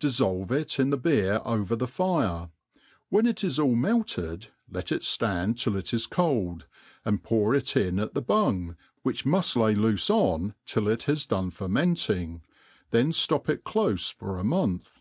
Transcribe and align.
Oiflblve 0.00 0.52
it 0.52 0.78
in 0.78 0.90
the 0.90 0.96
beer 0.96 1.40
over, 1.44 1.74
the 1.74 1.88
fire: 1.88 2.48
when 3.08 3.26
it 3.26 3.42
is 3.42 3.58
all 3.58 3.74
melted, 3.74 4.46
let 4.70 4.92
it 4.92 5.02
ftand 5.02 5.66
(ill 5.66 5.74
it 5.76 5.92
is 5.92 6.06
cold, 6.06 6.68
and 7.04 7.24
pi^nxr 7.24 7.56
it 7.58 7.76
in 7.76 7.98
at 7.98 8.14
the 8.14 8.22
bung,, 8.22 8.76
which, 9.02 9.24
aiuft 9.24 9.56
> 9.56 9.56
lay 9.60 9.74
loofe 9.74 10.10
on 10.10 10.54
till 10.64 10.86
it 10.86 11.06
bas 11.08 11.26
done 11.26 11.50
fisr« 11.50 11.68
menting^ 11.68 12.42
then 12.92 13.10
ftop 13.10 13.48
it 13.48 13.64
clofe 13.64 14.12
for 14.14 14.38
a 14.38 14.44
month. 14.44 15.00